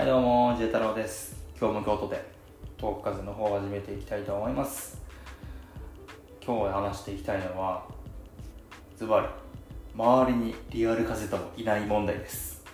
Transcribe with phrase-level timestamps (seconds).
[0.00, 1.36] はいどうも J 太郎です。
[1.60, 2.24] 今日も京都で
[2.78, 4.98] トーク風の方を始めていきたいと思います。
[6.42, 7.84] 今日話していきたいのは
[8.96, 9.26] ズバリ
[9.94, 12.64] 周りにリアル風ともいない問題です。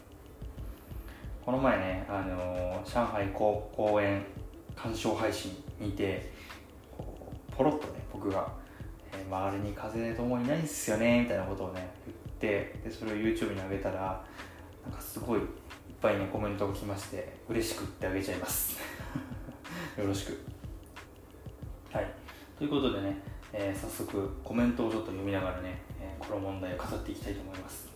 [1.45, 4.23] この前ね、あのー、上海公公演
[4.77, 6.31] 鑑賞配信にて
[7.57, 8.53] ポロッとね僕が、
[9.13, 14.25] えー、周りに風ともいないんすよねみたいなことをね言ってでそれを YouTube に上げたら
[14.85, 15.41] なんかすごい
[15.89, 18.79] いっぱいねコメントが来まして嬉しくってあげちゃいます。
[19.97, 20.39] よろしく。
[21.93, 22.07] はい。
[22.59, 23.23] ということでね、
[23.53, 27.89] えー、早速コメントをちょっと読みながらね、えー、この問題を語っていきたいと思います、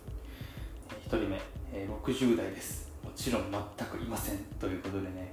[0.91, 1.41] えー、1人目、
[1.73, 2.91] えー、60代です。
[3.05, 4.39] もちろん全くいません。
[4.59, 5.33] ということでね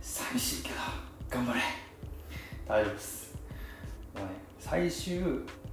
[0.00, 0.76] 寂しいけど
[1.30, 1.60] 頑張れ。
[2.66, 3.34] 大丈夫です。
[4.14, 5.22] もうね最終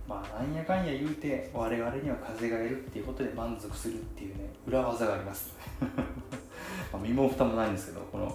[0.07, 5.53] まあなんやかんや言うて我々には風がいるっていうことで満足するっていうね裏技があります。
[6.91, 8.25] まあ身も蓋もないんですけどこの、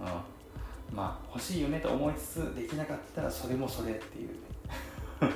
[0.00, 4.34] うん、まあ欲しいよねと思いつつできなかったらそれもそれっていうね。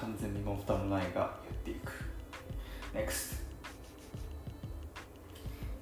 [0.00, 1.92] 完全身も蓋もないが言っていく。
[2.94, 3.36] NEXT、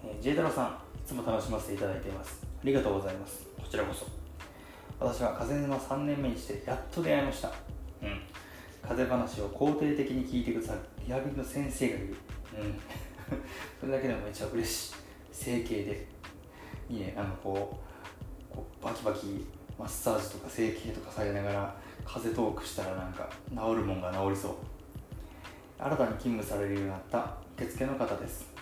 [0.05, 2.42] えー、J 太郎さんいつも楽しませていただいています。
[2.44, 3.46] ありがとうございます。
[3.56, 4.06] こちらこそ。
[4.98, 7.69] 私は風沼3年目にしてやっと出会いました。
[8.82, 12.16] 風話を肯定的に聞いてくださるリハビリの先生がいる。
[12.58, 12.80] うん。
[13.80, 14.94] それだけでもめっちゃ嬉しい。
[15.32, 16.06] 整形で
[16.88, 17.78] いいねあのこ
[18.52, 19.46] うこうバキバキ
[19.78, 24.54] マッサージとか整形とかされながら風トークしたらなんか治るもんが治りそう。
[25.78, 28.52] 新たに勤務されるようになった受付の方です。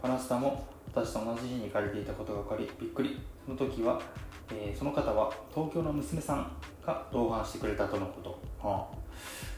[0.00, 3.20] パナスタも私と同じ日に行かれていたことが分かりびっくり。
[3.44, 4.00] その時は、
[4.50, 6.50] えー、その方は東京の娘さん
[6.84, 8.30] が同伴してくれたとのこと、
[8.66, 8.96] はあ、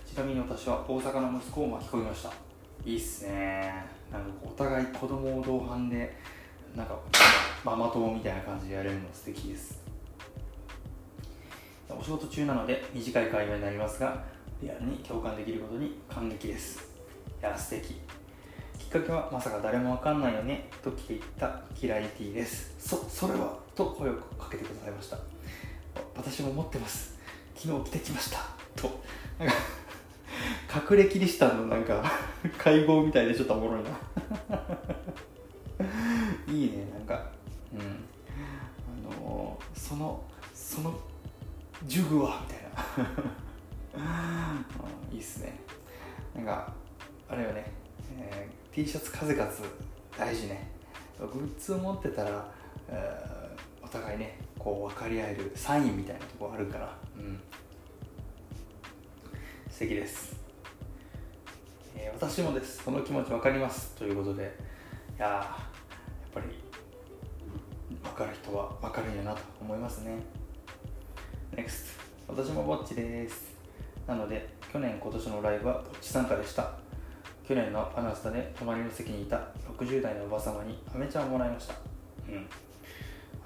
[0.06, 2.32] ちなみに私は大阪の息子を巻き込みました。
[2.84, 3.84] いいっすね。
[4.10, 6.16] なんかお互い子供を同伴で
[6.74, 6.98] なんか
[7.64, 9.82] ママ友みたいな感じでやれるの素敵です。
[11.90, 14.24] お仕事中なので短い会話になりますが
[14.62, 16.92] リアルに共感できることに感激です。
[17.40, 17.94] いや素敵。
[17.94, 18.17] き
[18.88, 22.74] っかけはまさか誰もわかんないよねと聞いたキラリティです。
[22.78, 23.58] そそれは？
[23.76, 25.18] と声をかけてくださいました。
[26.16, 27.18] 私も持ってます。
[27.54, 28.38] 昨日着てきました。
[28.74, 28.88] と。
[29.38, 29.54] なんか
[30.90, 32.02] 隠れキリシタンのなんか
[32.56, 33.90] 解剖みたいでちょっとおもろいな。
[36.50, 37.30] いいねなんか。
[37.74, 37.80] うん。
[37.80, 40.98] あのー、そのその
[41.86, 42.64] ジュグはみたい
[44.02, 44.08] な。
[45.12, 45.60] いいっすね。
[46.34, 46.72] なんか
[47.28, 47.70] あれよね、
[48.18, 49.50] えー、T シャツ数々
[50.16, 50.70] 大事ね。
[51.18, 52.48] グッズを持ってたら、
[52.88, 56.96] えー、お互いねこう分かり合えるサインみたいなとこあるから。
[57.16, 57.40] うん。
[59.70, 60.36] 素敵です。
[61.96, 62.82] えー、私もです。
[62.84, 63.94] その気持ち分かります。
[63.96, 64.56] ということで。
[65.16, 66.46] いややっぱり
[68.04, 70.18] 分かる人は分かるんやなと思いますね。
[71.56, 71.98] NEXT
[72.28, 73.56] 私もぼっちです。
[74.06, 76.72] なので去年今年のライブはぼっち参加でした？
[77.48, 79.40] 去年のパナスタで隣の席にいた
[79.78, 81.74] 60代のおば様にアメちゃんをもらいました。
[82.28, 82.46] うん。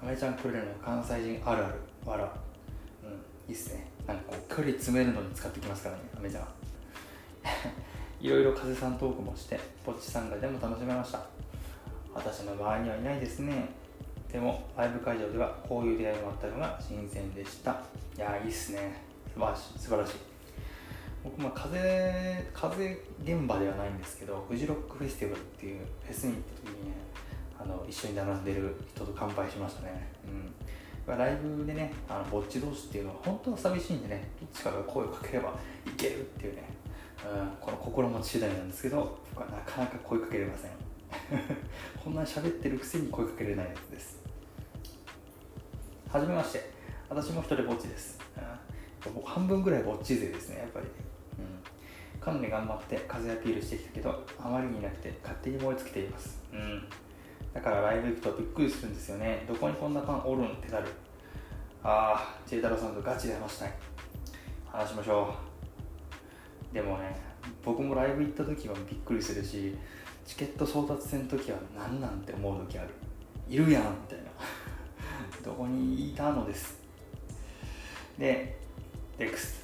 [0.05, 1.75] アメちゃんくれるの関西人あるある。
[2.05, 3.49] わらうん。
[3.49, 3.87] いいっすね。
[4.05, 6.47] なんかこう距離詰めるのに使ってきますからねアメちゃん
[8.19, 11.21] いろいろ風さんトークもしてぼっち参加でも楽しめました。
[12.13, 13.69] 私の周りにはいないですね。
[14.29, 17.81] でもライブ会場ではこういう出会いもあったのが新鮮でした。
[18.17, 19.01] いやいいっすね。
[19.33, 19.79] 素晴らしい。
[19.79, 20.32] 素晴らしい
[21.23, 26.95] 僕まあ風風現場ではないんですけどフジロックフェスティバルっていうフェスに行った時にね
[27.59, 30.09] あの一緒に並んでる人と乾杯しましたね。
[30.27, 30.53] うん。
[31.05, 35.53] ライブでねあのぼっち同士っていうのは本当は寂しいんでねどっちかが声をかければ
[35.85, 36.63] いけるっていうね
[37.23, 40.71] うん、この心持ち次第なんですけど僕はなかなか声かけれません。
[42.03, 44.19] こんなに喋ってるくせに声かけれないやつです。
[46.09, 46.73] はじめまして。
[47.09, 48.19] 私も一人ぼっちです、
[49.05, 50.87] うん、半分ぐらいぼっち勢ですねやっぱり、
[52.23, 56.83] かなり頑張って風アピールしてきたけどあまりにいなくて勝手に燃え尽きています、うん、
[57.53, 59.45] だからライブ行くとびっくりするんですよね。
[59.47, 60.87] どこにこんなファンおるんってなる。
[61.83, 63.73] ああ J 太郎さんとガチで話したい。
[64.71, 65.35] 話しましょ
[66.71, 66.73] う。
[66.73, 67.15] でもね
[67.63, 69.75] 僕もライブ行った時はびっくりするし
[70.25, 72.89] チケット争奪戦の時は何なんて思う時ある。
[73.47, 74.31] いるやんみたいな。
[75.43, 76.81] どこにいたのです。
[78.17, 78.57] で
[79.19, 79.62] X、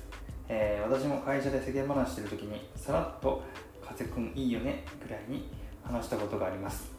[0.52, 3.44] えー、私も会社で世間話してる時にさらっと
[3.86, 5.48] 「風くんいいよね」ぐらいに
[5.84, 6.92] 話したことがあります。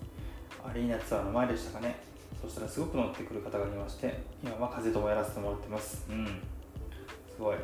[0.64, 1.96] アリーナツアーの前でしたかね？
[2.40, 6.06] そしたらすごく乗ってくる方がいまして今は風ともやらせてもらってます。
[6.08, 6.26] うん。
[6.26, 6.32] す
[7.38, 7.56] ごい。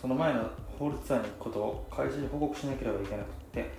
[0.00, 3.70] その前のホールツアーに行くことを会社に報告しなければいけなくって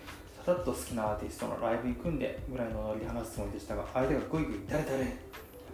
[0.46, 5.00] ただっと好きなアーティストのライブ行くんでぐらいのノリで話すつもりでしたが相手がグイグイ誰誰？
[5.00, 5.10] やっ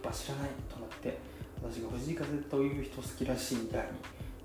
[0.01, 1.18] ぱ知らないとなって
[1.62, 3.88] 私が藤井風という人好きらしいみたいに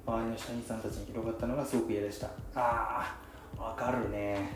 [0.06, 2.28] 周りの社員さんたちに広がったのがすごく嫌でした。
[2.54, 4.50] あーわかるね。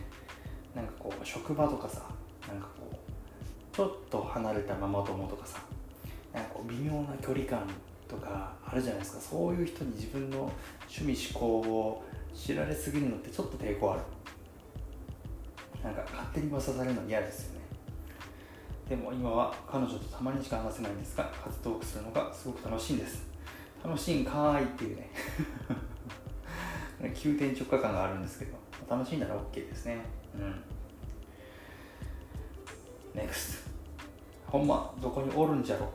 [0.75, 2.03] なんかこう職場とかさ
[2.47, 5.61] なんかこうちょっと離れたママ友とかさ
[6.33, 7.67] なんかこう微妙な距離感
[8.07, 9.21] とかあるじゃないですか。
[9.21, 10.51] そういう人に自分の
[10.89, 12.05] 趣味思考を
[12.35, 14.03] 知られすぎるのってちょっと抵抗ある。
[15.83, 17.61] なんか勝手に噂されるの嫌ですよね。
[18.89, 23.28] でも今は彼女とたまにしか話せないんですが活動するのがすごく楽しいんです。
[23.85, 25.11] 楽しいんかーいっていうね。
[27.15, 28.57] 急転直下感があるんですけど
[28.91, 29.99] 楽しいなら OK ですね。
[30.35, 30.65] うん。
[33.21, 33.69] NEXT
[34.47, 35.91] ほんまどこにおるんじゃろ。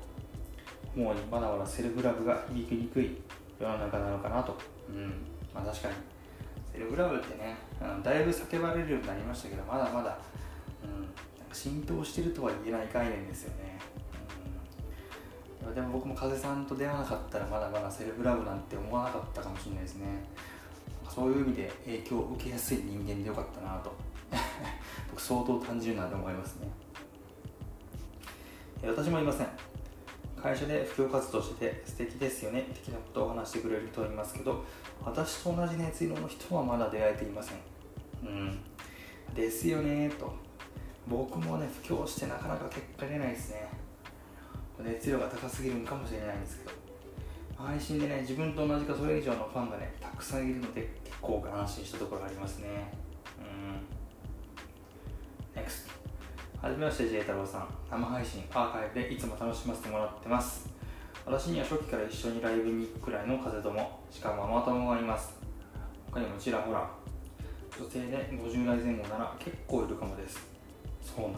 [0.95, 3.21] もうまだまだセルフラブが響きにくい
[3.59, 4.57] 世の中なのかなと。
[4.89, 5.07] うん。
[5.53, 6.13] まあ確かに。
[6.74, 10.18] セルフラブってね、うん、だいぶ叫ばれるようになりましたけどまだまだ、
[10.83, 11.07] うん、
[11.53, 13.73] 浸透してるとは言えない概念ですよね、
[15.71, 20.06] でも僕も風さんと出会わなかったらまだまだセルフラブなんて思わなかったかもしれないですね。
[21.10, 23.92] そういう意味で影響を受けやすい人間でよかったなと。
[25.12, 26.68] 僕相当単純なんで思いますね。
[28.86, 29.48] 私もいません。
[30.42, 34.62] 会社で布教活動してて素敵ですよね的なことを話してくれる人はいますけど
[35.01, 37.57] 私と同じ熱色の人はまだ出会えていません。
[38.25, 38.59] うん。
[39.33, 40.33] ですよねと。
[41.07, 43.82] 僕もね布教してなかなか結果出ないですね。
[44.81, 46.72] 熱量が高すぎるんかもしれないんですけど
[47.56, 52.94] 配信でね自分と同じかそれ以上のファンがねたくさんいるので結構安心したところありますね。
[55.56, 55.62] うん。
[55.62, 55.90] NEXT
[56.62, 57.68] はじめまして J 太郎さん。
[57.90, 60.68] 生配信アーカイブでいつも楽しませてもらってます。
[61.26, 65.38] 私には初期から一緒にライブに行くくらいの風友しかもママ友がいます。
[66.12, 66.90] 他にもちらほら
[67.80, 70.46] 女性で50代前後なら結構いるかもです。
[71.02, 71.38] そうなんや。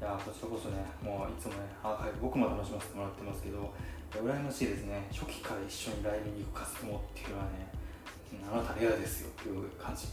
[0.00, 3.72] いやこちらこそねもういつもねアーカイブ僕も楽しませてもらってますけど
[4.12, 5.06] 羨ましいですね。
[5.10, 7.66] 初期から一緒にライブに行く活動っていうのはね
[8.52, 10.06] あなたレアですよっていう感じ。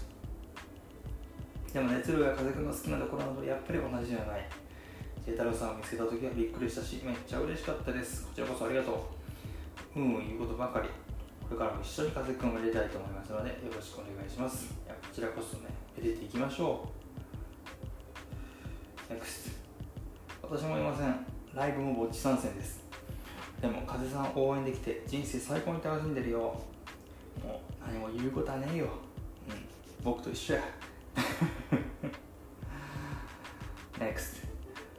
[1.73, 4.47] でも熱量や風くんの好きなところなどやっぱり同じじゃない。
[5.25, 8.25] 慶太郎さんを見つけた時はびっくりしたしめっちゃ嬉しかったです。
[8.25, 9.07] こちらこそありがと
[9.95, 9.99] う。
[9.99, 10.89] うん言うことばかり。
[11.47, 14.73] これからも一緒に風くんを入れたいと思いますのでよろしくお願いします。
[14.85, 16.89] いやこちらこそね入れていきましょ
[19.09, 19.13] う。
[19.13, 19.60] NEXT
[20.53, 21.15] 私もいません。
[21.55, 22.83] ライブもぼっち参戦です。
[23.61, 26.39] でも風さん応援できて人生最高に楽しんでるよ。
[27.41, 28.85] もう何も言うことはねえよ。
[28.85, 28.87] う
[29.53, 29.55] ん。
[30.03, 30.61] 僕と一緒や。
[33.97, 34.45] NEXT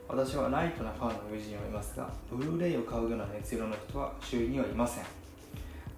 [0.07, 5.03] 私はライトなファンの友人はいますがブルーレイを買うような熱量の人は周囲にはいません。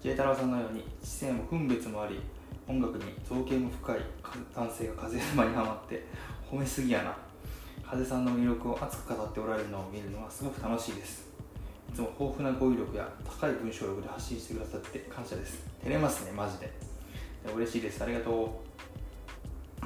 [0.04, 2.20] J 太郎さんのように知性も分別もあり
[2.68, 4.00] 音楽に造形も深い
[4.54, 6.06] 男性が風沼にはまって
[6.52, 7.25] 褒めすぎやな。
[7.96, 11.30] 風さんの魅力を熱く語っておられるのを見るのはすごく楽しいです。
[11.90, 15.66] いつも豊富な語彙力や高い文章力で発信してくださって感謝です。
[15.82, 16.74] 照れますねマジで。
[17.56, 18.04] 嬉しいです。
[18.04, 18.62] ありがと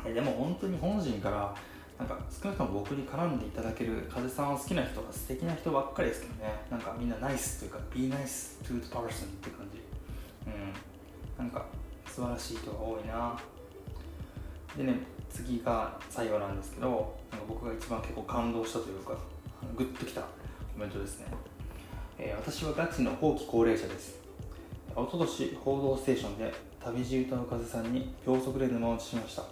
[0.10, 0.12] う。
[0.12, 1.54] でも本当に本心から
[2.00, 6.66] なんか少なくとも僕に絡んでいただける風さんを好きな人が素敵な人ばっかりですけどね。
[6.72, 9.80] なんかみんなナイスというか be nice to the person って感じ。
[10.48, 11.46] うん。
[11.46, 11.64] なんか
[12.08, 13.40] 素晴らしい人が多いな。
[14.76, 19.14] でね次が最後なんですけどなんか僕が一番結構感動したというか
[19.78, 20.28] グッときたコ
[20.78, 21.28] メントですね、
[22.18, 24.18] えー、私はガチの後期高齢者です。
[24.96, 29.44] おととし「報道ステーション」で旅路歌う風さんに秒速で沼落ちしました。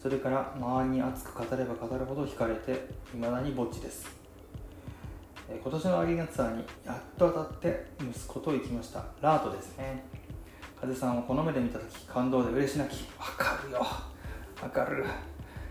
[0.00, 4.06] それから周りに熱く語れば語るほど惹かれて未だにぼっちです。
[5.48, 9.04] 今年のアリーナツアーにやっと当たって息子と行きました。
[9.20, 10.04] ラートですね。
[10.80, 13.08] 風さんをこの目で見た時感動で嬉し泣き。
[13.18, 13.86] わかるよ。
[14.62, 15.04] わかる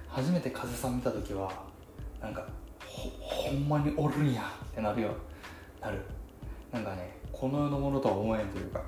[0.09, 1.49] 初めて風さん見た時は
[2.21, 2.45] なんか
[2.85, 4.41] ほほんまにおるんや。
[4.65, 5.11] ってなるよ。
[5.79, 6.01] なる。
[6.73, 8.81] なんかねこの世のものとは思えんというか。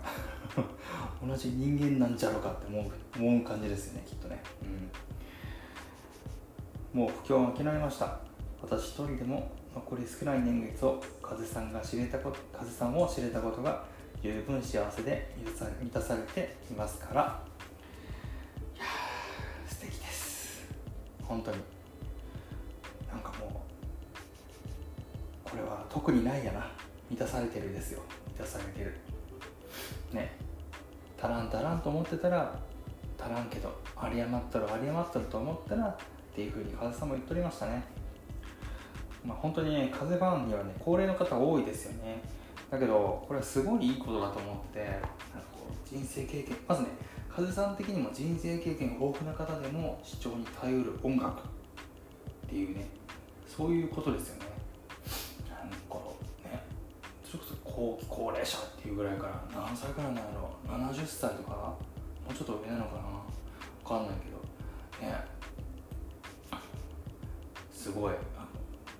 [1.26, 4.44] 同じ人間なんじゃろうかって思う思う感じですよねきっとね。
[6.94, 7.00] うん。
[7.00, 8.20] もう不況が諦めました。
[8.62, 13.86] 私一人でも残り少ない年月を風さんが知れたこと風さんを知れたことが
[14.22, 15.34] 十分幸せで
[15.82, 17.53] 満たされていますから。
[21.28, 21.58] 本当に。
[23.12, 23.64] なんかも
[25.46, 26.72] うこれは特にないやな。
[27.10, 28.02] 満たされてるですよ。
[28.28, 28.96] 満たされてる。
[30.12, 30.36] ね。
[31.22, 32.60] 足らん足らんと思ってたら
[33.20, 35.98] 足らんけど有り余ったら有り余ったると思ったらっ
[36.36, 37.84] ていうふうに風さんも言っておりましたね。
[39.26, 42.22] まあ、本当にね、風ファンにはね、高齢の方多いですよね。
[42.70, 45.08] だけど、これはすごいいいことだと思って、なんか
[45.54, 46.90] こう人生経験、まずね、
[47.36, 51.42] 風さん的にも人生経験豊富な方でも視聴に頼る音楽っ
[52.48, 52.86] ていうね
[53.48, 54.46] そういうことですよね。
[55.50, 55.76] なんか
[56.44, 56.64] ね
[57.26, 61.78] それこそ後期高齢者っていうぐらいから何歳からなんやろう70歳とかも
[62.30, 63.02] うちょっと上なのかな
[63.84, 64.16] 分かんない
[65.02, 65.18] けどね
[67.72, 68.14] すごい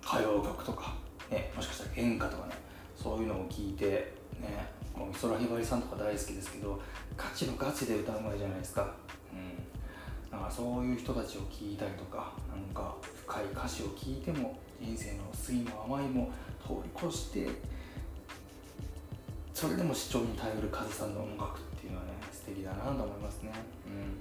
[0.04, 0.94] 歌謡曲とか、
[1.30, 2.54] ね、もしかしたら演歌とかね
[2.96, 6.80] そういうのを聞いてねもう美空ひばりさんとか大好きですけど
[7.16, 8.94] ガチのガチで歌うまいじゃないですか。
[9.32, 10.30] うん。
[10.30, 12.94] だかそういう人たちを聞いたりとかなんか
[13.26, 16.30] 深い歌詞を聞いても人生の酸いも甘いも
[16.62, 17.48] 通り越して
[19.52, 23.52] それでも視聴に頼るカズさんの音楽っていうのはね素敵だなと思いますね。
[23.86, 24.18] うん。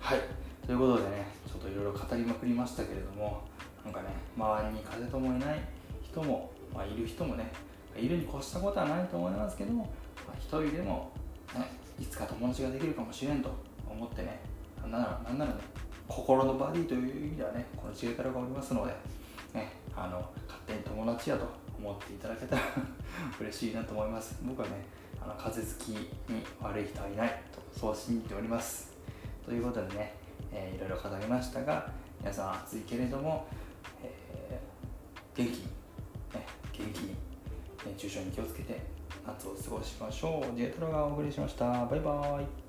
[0.00, 0.20] はい。
[0.66, 3.42] ということでねちょっといろいろ語りまくりましたけれども
[3.84, 5.60] なんかね周りに風ともいない
[6.02, 7.52] 人も、まあ、いる人もね
[7.96, 9.84] いるに越したことはないと思いますけども、
[10.26, 11.10] まあ、一人でも、
[11.54, 11.70] ね、
[12.00, 13.50] いつか友達ができるかもしれんと
[13.88, 14.40] 思ってね
[14.82, 15.58] なんならなんならね
[16.08, 18.92] 心のバディという意味ではねこの知恵太郎がおりますので、
[19.54, 21.46] ね、あの勝手に友達やと
[21.78, 22.62] 思っていただけたら
[23.40, 24.38] 嬉しいなと思います。
[24.42, 24.74] 僕はね
[25.22, 26.08] あの風好きに
[26.60, 28.92] 悪い人はいないとそう信じております。
[29.44, 30.14] ということでね、
[30.52, 33.46] えー、いろいろ語りましたが皆さん暑いけれども、
[34.02, 35.73] えー、元気に
[37.94, 38.80] 熱中症に気をつけて
[39.24, 40.56] 夏を過ごしましょう。
[40.56, 41.86] ジェトラがお送りしました。
[41.86, 42.63] バイバイ。